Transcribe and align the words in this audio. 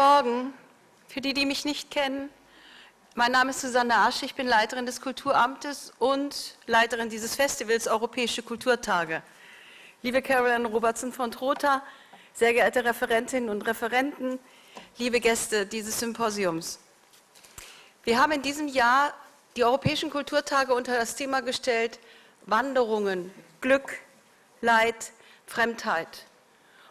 Morgen. 0.00 0.54
Für 1.08 1.20
die, 1.20 1.34
die 1.34 1.44
mich 1.44 1.66
nicht 1.66 1.90
kennen, 1.90 2.30
mein 3.16 3.32
Name 3.32 3.50
ist 3.50 3.60
Susanne 3.60 3.94
Asch, 3.96 4.22
ich 4.22 4.34
bin 4.34 4.46
Leiterin 4.46 4.86
des 4.86 5.02
Kulturamtes 5.02 5.92
und 5.98 6.56
Leiterin 6.66 7.10
dieses 7.10 7.36
Festivals 7.36 7.86
Europäische 7.86 8.42
Kulturtage. 8.42 9.22
Liebe 10.00 10.22
Caroline 10.22 10.66
Robertson 10.68 11.12
von 11.12 11.30
Trotha, 11.30 11.82
sehr 12.32 12.54
geehrte 12.54 12.82
Referentinnen 12.82 13.50
und 13.50 13.60
Referenten, 13.66 14.38
liebe 14.96 15.20
Gäste 15.20 15.66
dieses 15.66 16.00
Symposiums. 16.00 16.78
Wir 18.02 18.18
haben 18.18 18.32
in 18.32 18.40
diesem 18.40 18.68
Jahr 18.68 19.12
die 19.54 19.64
Europäischen 19.64 20.08
Kulturtage 20.08 20.72
unter 20.72 20.96
das 20.96 21.14
Thema 21.14 21.42
gestellt 21.42 21.98
Wanderungen, 22.46 23.30
Glück, 23.60 23.98
Leid, 24.62 25.12
Fremdheit. 25.46 26.24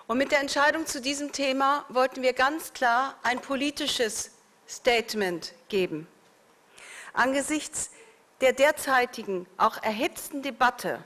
Und 0.09 0.17
mit 0.17 0.31
der 0.31 0.39
Entscheidung 0.39 0.87
zu 0.87 1.01
diesem 1.01 1.33
Thema 1.33 1.85
wollten 1.87 2.23
wir 2.23 2.33
ganz 2.33 2.73
klar 2.73 3.13
ein 3.21 3.39
politisches 3.41 4.31
Statement 4.67 5.53
geben. 5.67 6.07
Angesichts 7.13 7.91
der 8.41 8.53
derzeitigen, 8.53 9.45
auch 9.57 9.77
erhitzten 9.83 10.41
Debatte 10.41 11.03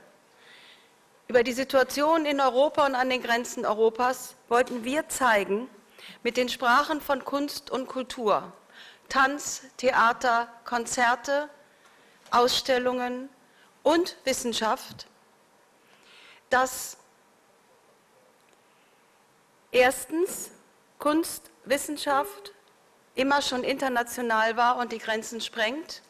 über 1.28 1.42
die 1.42 1.52
Situation 1.52 2.24
in 2.24 2.40
Europa 2.40 2.86
und 2.86 2.94
an 2.94 3.10
den 3.10 3.22
Grenzen 3.22 3.66
Europas 3.66 4.36
wollten 4.48 4.84
wir 4.84 5.06
zeigen, 5.10 5.68
mit 6.22 6.38
den 6.38 6.48
Sprachen 6.48 7.02
von 7.02 7.26
Kunst 7.26 7.70
und 7.70 7.88
Kultur, 7.88 8.54
Tanz, 9.10 9.64
Theater, 9.76 10.48
Konzerte, 10.64 11.50
Ausstellungen 12.30 13.28
und 13.82 14.16
Wissenschaft, 14.24 15.08
dass 16.48 16.96
erstens 19.74 20.52
Kunst, 20.98 21.50
Wissenschaft 21.64 22.52
immer 23.14 23.42
schon 23.42 23.64
international 23.64 24.56
war 24.56 24.78
und 24.78 24.92
die 24.92 24.98
Grenzen 24.98 25.40
sprengt, 25.40 26.02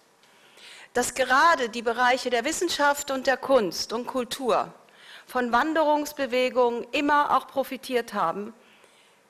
dass 0.92 1.14
gerade 1.14 1.68
die 1.68 1.82
Bereiche 1.82 2.30
der 2.30 2.44
Wissenschaft 2.44 3.10
und 3.10 3.26
der 3.26 3.36
Kunst 3.36 3.92
und 3.92 4.06
Kultur 4.06 4.72
von 5.26 5.50
Wanderungsbewegungen 5.50 6.86
immer 6.92 7.36
auch 7.36 7.48
profitiert 7.48 8.14
haben. 8.14 8.54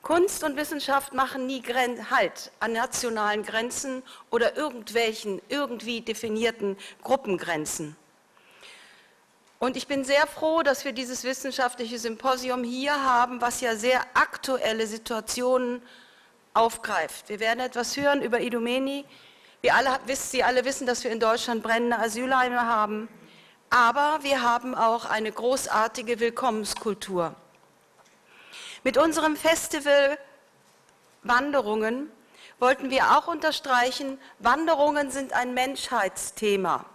Kunst 0.01 0.43
und 0.43 0.57
Wissenschaft 0.57 1.13
machen 1.13 1.47
nie 1.47 1.63
Halt 2.11 2.51
an 2.59 2.73
nationalen 2.73 3.43
Grenzen 3.43 4.03
oder 4.29 4.55
irgendwelchen 4.55 5.41
irgendwie 5.49 6.01
definierten 6.01 6.77
Gruppengrenzen. 7.01 7.95
Und 9.65 9.75
ich 9.77 9.87
bin 9.87 10.03
sehr 10.03 10.27
froh, 10.27 10.61
dass 10.61 10.85
wir 10.85 10.91
dieses 10.91 11.23
wissenschaftliche 11.23 11.97
Symposium 11.97 12.63
hier 12.63 13.03
haben, 13.03 13.41
was 13.41 13.61
ja 13.61 13.75
sehr 13.75 13.99
aktuelle 14.13 14.85
Situationen 14.85 15.81
aufgreift. 16.53 17.29
Wir 17.29 17.39
werden 17.39 17.61
etwas 17.61 17.97
hören 17.97 18.21
über 18.21 18.41
Idomeni. 18.41 19.05
Wir 19.61 19.73
alle, 19.73 19.97
Sie 20.13 20.43
alle 20.43 20.65
wissen, 20.65 20.85
dass 20.85 21.03
wir 21.03 21.09
in 21.09 21.19
Deutschland 21.19 21.63
brennende 21.63 21.97
Asylheime 21.97 22.67
haben. 22.67 23.09
Aber 23.71 24.19
wir 24.21 24.43
haben 24.43 24.75
auch 24.75 25.05
eine 25.05 25.31
großartige 25.31 26.19
Willkommenskultur. 26.19 27.33
Mit 28.83 28.99
unserem 28.99 29.35
Festival 29.35 30.19
Wanderungen 31.23 32.11
wollten 32.59 32.91
wir 32.91 33.17
auch 33.17 33.27
unterstreichen, 33.27 34.19
Wanderungen 34.37 35.09
sind 35.09 35.33
ein 35.33 35.55
Menschheitsthema. 35.55 36.85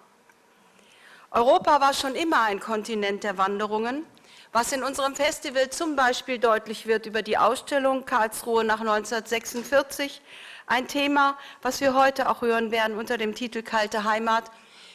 Europa 1.30 1.80
war 1.80 1.94
schon 1.94 2.14
immer 2.14 2.42
ein 2.42 2.60
Kontinent 2.60 3.24
der 3.24 3.38
Wanderungen 3.38 4.04
was 4.52 4.72
in 4.72 4.82
unserem 4.82 5.14
Festival 5.14 5.70
zum 5.70 5.94
Beispiel 5.94 6.38
deutlich 6.38 6.86
wird 6.86 7.06
über 7.06 7.22
die 7.22 7.38
Ausstellung 7.38 8.04
Karlsruhe 8.04 8.64
nach 8.64 8.80
1946, 8.80 10.20
ein 10.66 10.88
Thema, 10.88 11.38
was 11.62 11.80
wir 11.80 11.94
heute 11.94 12.28
auch 12.28 12.42
hören 12.42 12.72
werden 12.72 12.96
unter 12.96 13.16
dem 13.16 13.34
Titel 13.34 13.62
Kalte 13.62 14.04
Heimat. 14.04 14.50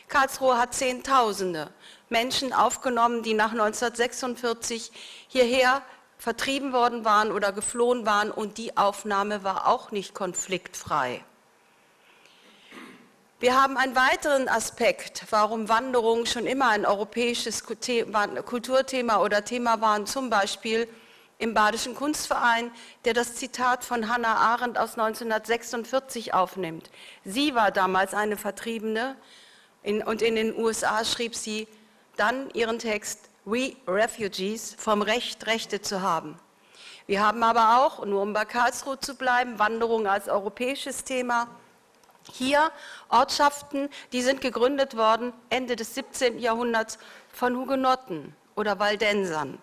Karlsruhe 0.10 0.58
hat 0.58 0.74
Zehntausende 0.74 1.72
Menschen 2.10 2.52
aufgenommen, 2.52 3.24
die 3.24 3.34
nach 3.34 3.52
1946 3.52 4.92
hierher 5.28 5.82
vertrieben 6.18 6.74
worden 6.74 7.06
waren 7.06 7.32
oder 7.32 7.54
geflohen 7.54 8.06
waren 8.06 8.32
und 8.32 8.58
die 8.58 8.76
Aufnahme 8.78 9.44
war 9.44 9.68
auch 9.68 9.92
nicht 9.92 10.14
konfliktfrei. 10.14 11.24
Wir 13.42 13.62
haben 13.62 13.76
einen 13.76 13.98
weiteren 13.98 14.48
Aspekt, 14.48 15.26
warum 15.30 15.68
Wanderungen 15.68 16.26
schon 16.26 16.46
immer 16.48 16.70
ein 16.70 16.86
europäisches 16.86 17.66
Kulturthema 17.66 19.18
oder 19.18 19.44
Thema 19.44 19.82
waren, 19.82 20.06
zum 20.06 20.30
Beispiel 20.30 20.88
im 21.38 21.54
Badischen 21.54 21.96
Kunstverein, 21.96 22.72
der 23.04 23.14
das 23.14 23.36
Zitat 23.36 23.84
von 23.84 24.08
Hannah 24.08 24.38
Arendt 24.38 24.78
aus 24.78 24.98
1946 24.98 26.34
aufnimmt. 26.34 26.90
Sie 27.26 27.54
war 27.56 27.72
damals 27.72 28.14
eine 28.14 28.38
Vertriebene 28.38 29.18
und 29.84 30.22
in 30.22 30.36
den 30.36 30.58
USA 30.58 31.04
schrieb 31.04 31.36
sie 31.36 31.68
dann 32.16 32.50
ihren 32.52 32.80
Text 32.80 33.30
We 33.44 33.74
Refugees 33.86 34.78
vom 34.80 35.02
Recht, 35.02 35.46
Rechte 35.46 35.82
zu 35.82 36.02
haben. 36.02 36.40
Wir 37.06 37.22
haben 37.22 37.44
aber 37.44 37.84
auch, 37.84 38.06
nur 38.06 38.22
um 38.22 38.32
bei 38.32 38.46
Karlsruhe 38.46 38.98
zu 38.98 39.16
bleiben, 39.16 39.60
Wanderung 39.60 40.08
als 40.08 40.30
europäisches 40.30 41.04
Thema 41.04 41.50
hier 42.32 42.72
Ortschaften, 43.10 43.90
die 44.12 44.22
sind 44.22 44.42
gegründet 44.42 44.98
worden 44.98 45.34
Ende 45.50 45.76
des 45.76 45.96
17. 45.96 46.40
Jahrhunderts 46.40 46.98
von 47.32 47.56
Hugenotten 47.58 48.36
oder 48.56 48.80
Waldensern. 48.80 49.60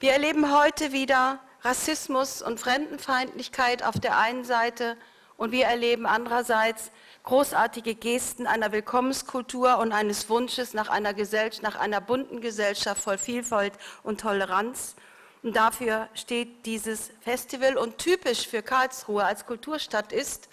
Wir 0.00 0.12
erleben 0.12 0.56
heute 0.56 0.92
wieder 0.92 1.40
Rassismus 1.62 2.40
und 2.40 2.60
Fremdenfeindlichkeit 2.60 3.82
auf 3.82 3.98
der 3.98 4.16
einen 4.18 4.44
Seite 4.44 4.96
und 5.36 5.52
wir 5.52 5.66
erleben 5.66 6.06
andererseits 6.06 6.90
großartige 7.24 7.94
Gesten 7.94 8.46
einer 8.46 8.72
Willkommenskultur 8.72 9.78
und 9.78 9.92
eines 9.92 10.28
Wunsches 10.28 10.74
nach 10.74 10.88
einer, 10.88 11.14
Gesellschaft, 11.14 11.62
nach 11.62 11.76
einer 11.76 12.00
bunten 12.00 12.40
Gesellschaft 12.40 13.02
voll 13.02 13.18
Vielfalt 13.18 13.72
und 14.02 14.20
Toleranz. 14.20 14.96
Und 15.42 15.54
dafür 15.54 16.08
steht 16.14 16.66
dieses 16.66 17.10
Festival 17.20 17.76
und 17.76 17.98
typisch 17.98 18.48
für 18.48 18.62
Karlsruhe 18.62 19.24
als 19.24 19.46
Kulturstadt 19.46 20.12
ist, 20.12 20.48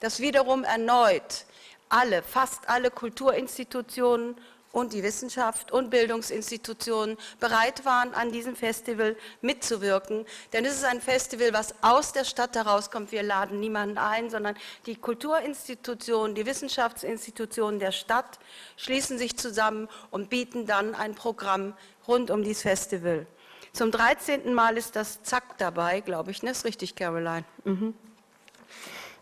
dass 0.00 0.20
wiederum 0.20 0.64
erneut 0.64 1.44
alle, 1.88 2.22
fast 2.22 2.68
alle 2.68 2.90
Kulturinstitutionen 2.90 4.36
und 4.72 4.92
die 4.92 5.02
Wissenschaft 5.02 5.72
und 5.72 5.90
Bildungsinstitutionen 5.90 7.16
bereit 7.40 7.84
waren, 7.84 8.14
an 8.14 8.32
diesem 8.32 8.54
Festival 8.54 9.16
mitzuwirken. 9.40 10.26
Denn 10.52 10.64
es 10.64 10.74
ist 10.74 10.84
ein 10.84 11.00
Festival, 11.00 11.52
was 11.52 11.74
aus 11.82 12.12
der 12.12 12.24
Stadt 12.24 12.54
herauskommt. 12.54 13.10
Wir 13.12 13.22
laden 13.22 13.60
niemanden 13.60 13.98
ein, 13.98 14.30
sondern 14.30 14.56
die 14.86 14.96
Kulturinstitutionen, 14.96 16.34
die 16.34 16.46
Wissenschaftsinstitutionen 16.46 17.80
der 17.80 17.92
Stadt 17.92 18.38
schließen 18.76 19.18
sich 19.18 19.36
zusammen 19.36 19.88
und 20.10 20.28
bieten 20.30 20.66
dann 20.66 20.94
ein 20.94 21.14
Programm 21.14 21.74
rund 22.06 22.30
um 22.30 22.42
dieses 22.42 22.62
Festival. 22.62 23.26
Zum 23.72 23.90
13. 23.90 24.52
Mal 24.54 24.76
ist 24.76 24.96
das 24.96 25.22
Zack 25.22 25.58
dabei, 25.58 26.00
glaube 26.00 26.30
ich. 26.30 26.42
Ne? 26.42 26.50
Ist 26.50 26.64
richtig, 26.64 26.94
Caroline? 26.94 27.44
Mhm. 27.64 27.94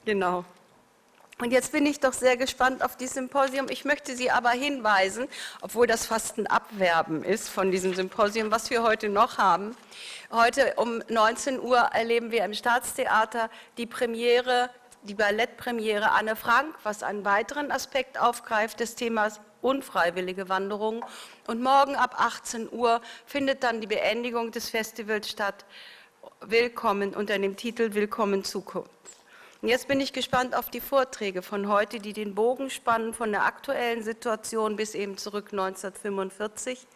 Genau. 0.04 0.44
Und 1.38 1.52
jetzt 1.52 1.72
bin 1.72 1.84
ich 1.84 2.00
doch 2.00 2.14
sehr 2.14 2.38
gespannt 2.38 2.82
auf 2.82 2.96
dieses 2.96 3.14
Symposium. 3.14 3.66
Ich 3.68 3.84
möchte 3.84 4.16
Sie 4.16 4.30
aber 4.30 4.50
hinweisen, 4.50 5.28
obwohl 5.60 5.86
das 5.86 6.06
fast 6.06 6.38
ein 6.38 6.46
Abwerben 6.46 7.22
ist 7.22 7.50
von 7.50 7.70
diesem 7.70 7.94
Symposium, 7.94 8.50
was 8.50 8.70
wir 8.70 8.82
heute 8.82 9.10
noch 9.10 9.36
haben. 9.36 9.76
Heute 10.32 10.72
um 10.76 11.02
19 11.10 11.60
Uhr 11.60 11.76
erleben 11.76 12.30
wir 12.30 12.42
im 12.42 12.54
Staatstheater 12.54 13.50
die 13.76 13.84
Premiere, 13.84 14.70
die 15.02 15.12
Ballettpremiere 15.12 16.10
Anne 16.12 16.36
Frank, 16.36 16.74
was 16.84 17.02
einen 17.02 17.26
weiteren 17.26 17.70
Aspekt 17.70 18.18
aufgreift 18.18 18.80
des 18.80 18.94
Themas 18.94 19.38
unfreiwillige 19.60 20.48
Wanderung. 20.48 21.04
Und 21.46 21.62
morgen 21.62 21.96
ab 21.96 22.18
18 22.18 22.72
Uhr 22.72 23.02
findet 23.26 23.62
dann 23.62 23.82
die 23.82 23.86
Beendigung 23.86 24.52
des 24.52 24.70
Festivals 24.70 25.28
statt. 25.28 25.66
Willkommen 26.40 27.14
unter 27.14 27.38
dem 27.38 27.56
Titel 27.56 27.92
Willkommen 27.92 28.42
Zukunft. 28.42 29.15
Und 29.62 29.68
jetzt 29.68 29.88
bin 29.88 30.00
ich 30.00 30.12
gespannt 30.12 30.54
auf 30.54 30.68
die 30.68 30.80
Vorträge 30.80 31.40
von 31.40 31.68
heute, 31.68 31.98
die 31.98 32.12
den 32.12 32.34
Bogen 32.34 32.68
spannen 32.68 33.14
von 33.14 33.32
der 33.32 33.44
aktuellen 33.44 34.02
Situation 34.02 34.76
bis 34.76 34.94
eben 34.94 35.16
zurück 35.16 35.48
1945, 35.52 36.86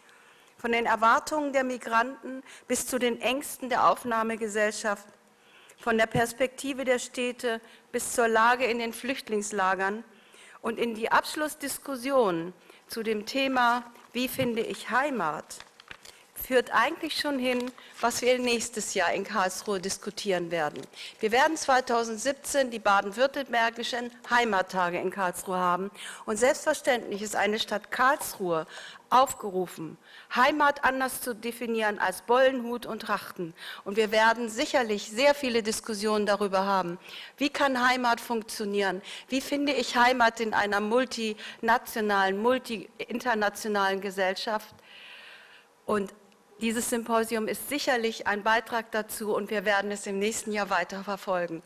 von 0.59 0.73
den 0.73 0.85
Erwartungen 0.85 1.55
der 1.55 1.65
Migranten 1.65 2.43
bis 2.69 2.87
zu 2.87 2.99
den 2.99 3.21
Ängsten 3.23 3.71
der 3.71 3.89
Aufnahmegesellschaft, 3.89 5.07
von 5.79 5.97
der 5.97 6.07
Perspektive 6.07 6.85
der 6.85 6.99
Städte 6.99 7.63
bis 7.93 8.13
zur 8.13 8.29
Lage 8.29 8.67
in 8.67 8.79
den 8.79 8.93
Flüchtlingslagern. 8.93 10.05
Und 10.61 10.79
in 10.79 10.95
die 10.95 11.11
Abschlussdiskussion 11.11 12.53
zu 12.87 13.03
dem 13.03 13.25
Thema, 13.25 13.91
wie 14.13 14.29
finde 14.29 14.61
ich 14.61 14.91
Heimat, 14.91 15.65
führt 16.51 16.73
eigentlich 16.73 17.17
schon 17.17 17.39
hin, 17.39 17.71
was 18.01 18.23
wir 18.23 18.37
nächstes 18.41 18.95
Jahr 18.95 19.13
in 19.13 19.23
Karlsruhe 19.23 19.79
diskutieren 19.79 20.51
werden. 20.51 20.83
Wir 21.21 21.31
werden 21.31 21.57
2017 21.57 22.73
die 22.73 22.81
baden-württembergischen 22.81 24.11
Heimattage 24.29 24.99
in 24.99 25.13
Karlsruhe 25.13 25.57
haben. 25.57 25.93
Und 26.27 26.39
selbstverständlich 26.39 27.23
ist 27.23 27.37
eine 27.37 27.61
Stadt 27.61 27.93
Karlsruhe 27.93 28.67
aufgerufen, 29.11 29.97
Heimat 30.35 30.83
anders 30.83 31.21
zu 31.21 31.37
definieren 31.37 32.01
als 32.01 32.23
Bollenhut 32.23 32.85
und 32.85 33.03
Trachten. 33.03 33.55
Und 33.85 33.97
wir 33.97 34.11
werden 34.11 34.49
sicherlich 34.49 35.09
sehr 35.09 35.37
viele 35.37 35.63
Diskussionen 35.63 36.27
darüber 36.27 36.67
haben. 36.67 36.99
Wie 37.37 37.51
kann 37.51 37.89
Heimat 37.89 38.21
funktionieren? 38.21 39.03
Wie 39.29 39.41
finde 39.41 39.73
ich 39.73 39.95
Heimat 39.95 40.41
in 40.41 40.53
einer 40.53 40.81
multinationalen, 40.81 42.43
multi-internationalen 42.43 44.01
Gesellschaft? 44.01 44.75
Und 45.87 46.13
dieses 46.61 46.91
Symposium 46.91 47.49
ist 47.49 47.69
sicherlich 47.69 48.27
ein 48.27 48.43
Beitrag 48.43 48.91
dazu 48.93 49.35
und 49.35 49.51
wir 49.51 49.65
werden 49.65 49.91
es 49.91 50.07
im 50.07 50.19
nächsten 50.19 50.53
Jahr 50.53 50.71
weiter 50.71 51.03
verfolgen. 51.03 51.63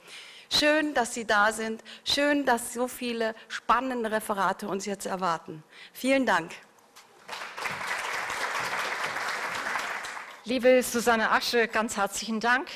Schön, 0.50 0.94
dass 0.94 1.14
Sie 1.14 1.26
da 1.26 1.52
sind. 1.52 1.82
Schön, 2.04 2.46
dass 2.46 2.72
so 2.72 2.86
viele 2.86 3.34
spannende 3.48 4.10
Referate 4.10 4.68
uns 4.68 4.86
jetzt 4.86 5.06
erwarten. 5.06 5.62
Vielen 5.92 6.26
Dank. 6.26 6.52
Liebe 10.44 10.82
Susanne 10.82 11.30
Asche, 11.30 11.68
ganz 11.68 11.96
herzlichen 11.96 12.38
Dank 12.38 12.68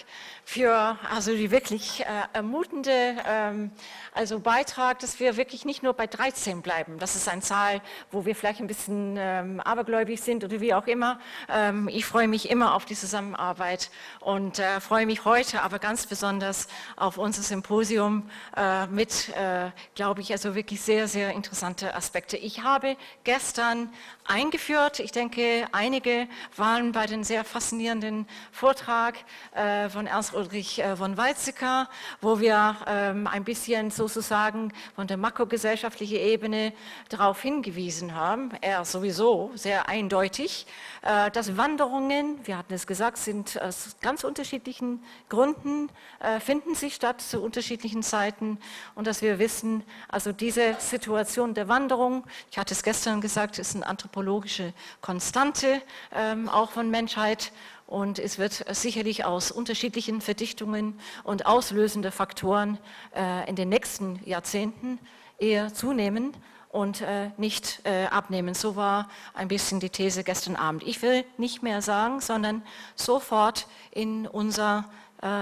für 0.48 0.96
also 1.10 1.32
die 1.32 1.50
wirklich 1.50 2.00
äh, 2.00 2.06
ermutende 2.32 3.16
ähm, 3.26 3.70
also 4.14 4.40
Beitrag, 4.40 4.98
dass 5.00 5.20
wir 5.20 5.36
wirklich 5.36 5.66
nicht 5.66 5.82
nur 5.82 5.92
bei 5.92 6.06
13 6.06 6.62
bleiben. 6.62 6.98
Das 6.98 7.16
ist 7.16 7.28
eine 7.28 7.42
Zahl, 7.42 7.82
wo 8.10 8.24
wir 8.24 8.34
vielleicht 8.34 8.58
ein 8.60 8.66
bisschen 8.66 9.16
ähm, 9.18 9.60
abergläubig 9.60 10.22
sind 10.22 10.44
oder 10.44 10.58
wie 10.62 10.72
auch 10.72 10.86
immer. 10.86 11.20
Ähm, 11.50 11.86
ich 11.88 12.06
freue 12.06 12.28
mich 12.28 12.48
immer 12.48 12.74
auf 12.74 12.86
die 12.86 12.94
Zusammenarbeit 12.94 13.90
und 14.20 14.58
äh, 14.58 14.80
freue 14.80 15.04
mich 15.04 15.26
heute 15.26 15.60
aber 15.60 15.78
ganz 15.78 16.06
besonders 16.06 16.68
auf 16.96 17.18
unser 17.18 17.42
Symposium 17.42 18.30
äh, 18.56 18.86
mit, 18.86 19.28
äh, 19.36 19.70
glaube 19.96 20.22
ich, 20.22 20.32
also 20.32 20.54
wirklich 20.54 20.80
sehr, 20.80 21.08
sehr 21.08 21.32
interessante 21.32 21.94
Aspekte. 21.94 22.38
Ich 22.38 22.62
habe 22.62 22.96
gestern 23.22 23.92
eingeführt, 24.24 24.98
ich 25.00 25.12
denke, 25.12 25.68
einige 25.72 26.26
waren 26.56 26.92
bei 26.92 27.04
den 27.04 27.22
sehr 27.22 27.44
faszinierenden 27.44 28.26
Vortrag 28.50 29.16
äh, 29.54 29.90
von 29.90 30.06
Ernst 30.06 30.37
Ulrich 30.38 30.78
äh, 30.78 30.94
von 30.94 31.16
Weizsäcker, 31.16 31.88
wo 32.20 32.38
wir 32.38 32.76
ähm, 32.86 33.26
ein 33.26 33.42
bisschen 33.42 33.90
sozusagen 33.90 34.72
von 34.94 35.08
der 35.08 35.16
makrogesellschaftlichen 35.16 36.18
Ebene 36.18 36.72
darauf 37.08 37.42
hingewiesen 37.42 38.14
haben, 38.14 38.52
er 38.60 38.84
sowieso 38.84 39.50
sehr 39.56 39.88
eindeutig, 39.88 40.66
äh, 41.02 41.30
dass 41.32 41.56
Wanderungen, 41.56 42.38
wir 42.46 42.56
hatten 42.56 42.72
es 42.72 42.86
gesagt, 42.86 43.18
sind 43.18 43.60
aus 43.60 43.96
ganz 44.00 44.22
unterschiedlichen 44.22 45.02
Gründen, 45.28 45.90
äh, 46.20 46.38
finden 46.38 46.76
sich 46.76 46.94
statt 46.94 47.20
zu 47.20 47.42
unterschiedlichen 47.42 48.04
Zeiten 48.04 48.58
und 48.94 49.08
dass 49.08 49.22
wir 49.22 49.40
wissen, 49.40 49.82
also 50.08 50.30
diese 50.30 50.76
Situation 50.78 51.52
der 51.54 51.66
Wanderung, 51.66 52.24
ich 52.52 52.58
hatte 52.58 52.74
es 52.74 52.84
gestern 52.84 53.20
gesagt, 53.20 53.58
ist 53.58 53.74
eine 53.74 53.86
anthropologische 53.86 54.72
Konstante 55.00 55.82
ähm, 56.14 56.48
auch 56.48 56.70
von 56.70 56.90
Menschheit 56.90 57.50
und 57.88 58.18
es 58.18 58.38
wird 58.38 58.64
sicherlich 58.76 59.24
aus 59.24 59.50
unterschiedlichen 59.50 60.20
Verdichtungen 60.20 61.00
und 61.24 61.46
auslösende 61.46 62.10
Faktoren 62.10 62.78
äh, 63.16 63.48
in 63.48 63.56
den 63.56 63.70
nächsten 63.70 64.20
Jahrzehnten 64.26 64.98
eher 65.38 65.72
zunehmen 65.72 66.34
und 66.68 67.00
äh, 67.00 67.30
nicht 67.38 67.80
äh, 67.84 68.04
abnehmen. 68.04 68.52
So 68.52 68.76
war 68.76 69.08
ein 69.32 69.48
bisschen 69.48 69.80
die 69.80 69.88
These 69.88 70.22
gestern 70.22 70.54
Abend. 70.54 70.82
Ich 70.86 71.00
will 71.00 71.24
nicht 71.38 71.62
mehr 71.62 71.80
sagen, 71.80 72.20
sondern 72.20 72.62
sofort 72.94 73.66
in 73.90 74.26
unser 74.26 74.84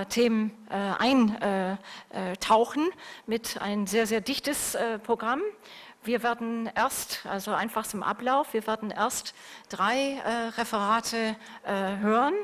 Themen 0.09 0.53
äh, 0.71 1.75
eintauchen 2.19 2.89
mit 3.27 3.61
ein 3.61 3.87
sehr, 3.87 4.07
sehr 4.07 4.21
dichtes 4.21 4.75
äh, 4.75 4.99
Programm. 4.99 5.41
Wir 6.03 6.23
werden 6.23 6.71
erst, 6.75 7.27
also 7.27 7.53
einfach 7.53 7.87
zum 7.87 8.03
Ablauf, 8.03 8.55
wir 8.55 8.67
werden 8.67 8.91
erst 8.91 9.35
drei 9.69 10.13
äh, 10.25 10.49
Referate 10.57 11.37
äh, 11.65 11.97
hören 11.99 12.35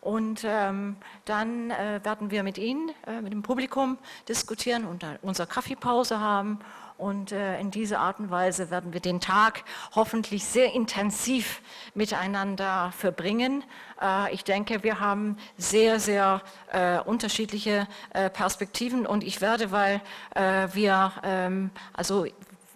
und 0.00 0.42
ähm, 0.44 0.96
dann 1.24 1.70
äh, 1.70 2.00
werden 2.02 2.30
wir 2.30 2.42
mit 2.42 2.58
Ihnen, 2.58 2.90
äh, 3.06 3.20
mit 3.20 3.32
dem 3.32 3.42
Publikum 3.42 3.98
diskutieren 4.28 4.84
und 4.84 5.04
unsere 5.22 5.48
Kaffeepause 5.48 6.20
haben 6.20 6.58
und 6.98 7.32
äh, 7.32 7.60
in 7.60 7.70
dieser 7.70 8.00
Art 8.00 8.18
und 8.20 8.30
Weise 8.30 8.70
werden 8.70 8.92
wir 8.92 9.00
den 9.00 9.20
Tag 9.20 9.64
hoffentlich 9.94 10.44
sehr 10.44 10.72
intensiv 10.72 11.60
miteinander 11.94 12.92
verbringen. 12.96 13.64
Äh, 14.00 14.32
ich 14.32 14.44
denke, 14.44 14.82
wir 14.82 15.00
haben 15.00 15.36
sehr, 15.58 16.00
sehr 16.00 16.42
äh, 16.72 16.98
unterschiedliche 17.00 17.86
Perspektiven 18.32 19.06
und 19.06 19.24
ich 19.24 19.40
werde, 19.40 19.70
weil 19.70 20.00
wir 20.34 21.12
ähm, 21.22 21.70
also 21.92 22.26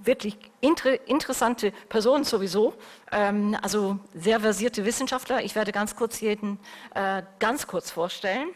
wirklich 0.03 0.37
inter 0.61 1.07
interessante 1.09 1.73
Personen 1.89 2.25
sowieso, 2.25 2.75
ähm, 3.13 3.57
also 3.63 3.99
sehr 4.15 4.41
versierte 4.41 4.85
Wissenschaftler. 4.85 5.43
Ich 5.43 5.55
werde 5.55 5.73
ganz 5.73 5.97
kurz 5.97 6.21
jeden 6.21 6.59
äh, 6.95 7.23
ganz 7.39 7.67
kurz 7.67 7.91
vorstellen. 7.91 8.49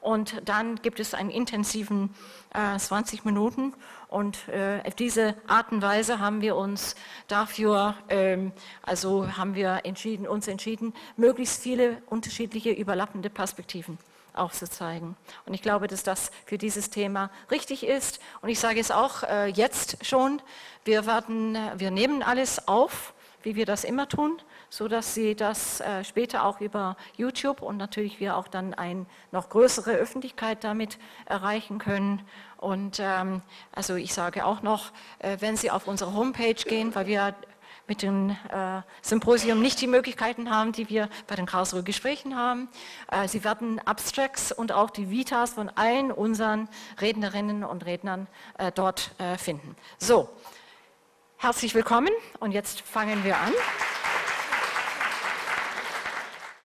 Und 0.00 0.42
dann 0.44 0.76
gibt 0.76 0.98
es 1.00 1.14
einen 1.14 1.30
intensiven 1.30 2.14
äh, 2.54 2.76
20 2.76 3.24
Minuten. 3.24 3.72
Und 4.08 4.48
äh, 4.48 4.80
auf 4.84 4.94
diese 4.94 5.36
Art 5.46 5.72
und 5.72 5.80
Weise 5.80 6.18
haben 6.18 6.40
wir 6.42 6.56
uns 6.56 6.96
dafür, 7.28 7.94
ähm, 8.08 8.52
also 8.82 9.36
haben 9.36 9.54
wir 9.54 9.80
entschieden, 9.84 10.26
uns 10.26 10.48
entschieden, 10.48 10.92
möglichst 11.16 11.62
viele 11.62 12.02
unterschiedliche 12.06 12.72
überlappende 12.72 13.30
Perspektiven 13.30 13.98
aufzuzeigen. 14.34 15.16
Und 15.46 15.54
ich 15.54 15.62
glaube, 15.62 15.86
dass 15.86 16.02
das 16.02 16.30
für 16.46 16.58
dieses 16.58 16.90
Thema 16.90 17.30
richtig 17.50 17.86
ist. 17.86 18.20
Und 18.40 18.48
ich 18.48 18.58
sage 18.58 18.80
es 18.80 18.90
auch 18.90 19.22
äh, 19.22 19.46
jetzt 19.46 20.04
schon, 20.04 20.42
wir, 20.84 21.06
werden, 21.06 21.54
äh, 21.54 21.72
wir 21.76 21.90
nehmen 21.90 22.22
alles 22.22 22.66
auf, 22.68 23.14
wie 23.42 23.56
wir 23.56 23.66
das 23.66 23.84
immer 23.84 24.08
tun, 24.08 24.40
so 24.70 24.88
dass 24.88 25.14
Sie 25.14 25.34
das 25.34 25.80
äh, 25.80 26.04
später 26.04 26.44
auch 26.44 26.60
über 26.60 26.96
YouTube 27.16 27.60
und 27.60 27.76
natürlich 27.76 28.20
wir 28.20 28.36
auch 28.36 28.48
dann 28.48 28.74
eine 28.74 29.06
noch 29.32 29.48
größere 29.48 29.92
Öffentlichkeit 29.92 30.64
damit 30.64 30.98
erreichen 31.26 31.78
können. 31.78 32.22
Und 32.56 33.00
ähm, 33.00 33.42
also 33.72 33.96
ich 33.96 34.14
sage 34.14 34.46
auch 34.46 34.62
noch, 34.62 34.92
äh, 35.18 35.36
wenn 35.40 35.56
Sie 35.56 35.70
auf 35.70 35.88
unsere 35.88 36.14
Homepage 36.14 36.54
gehen, 36.54 36.94
weil 36.94 37.06
wir 37.06 37.34
mit 37.86 38.02
dem 38.02 38.30
äh, 38.30 38.82
Symposium 39.02 39.60
nicht 39.60 39.80
die 39.80 39.86
Möglichkeiten 39.86 40.50
haben, 40.50 40.72
die 40.72 40.88
wir 40.88 41.08
bei 41.26 41.34
den 41.34 41.46
Karlsruher 41.46 41.82
Gesprächen 41.82 42.36
haben. 42.36 42.68
Äh, 43.10 43.28
Sie 43.28 43.44
werden 43.44 43.80
Abstracts 43.80 44.52
und 44.52 44.72
auch 44.72 44.90
die 44.90 45.10
Vitas 45.10 45.54
von 45.54 45.68
allen 45.68 46.10
unseren 46.10 46.68
Rednerinnen 47.00 47.64
und 47.64 47.84
Rednern 47.84 48.28
äh, 48.58 48.72
dort 48.72 49.12
äh, 49.18 49.36
finden. 49.36 49.76
So, 49.98 50.28
herzlich 51.38 51.74
willkommen 51.74 52.12
und 52.40 52.52
jetzt 52.52 52.80
fangen 52.80 53.24
wir 53.24 53.36
an. 53.36 53.52